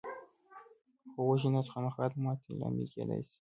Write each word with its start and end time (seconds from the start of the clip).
خو 1.11 1.19
وږی 1.27 1.49
نس 1.53 1.67
خامخا 1.73 2.05
د 2.11 2.13
ماتې 2.23 2.51
لامل 2.59 2.87
کېدای 2.93 3.21
شي. 3.27 3.33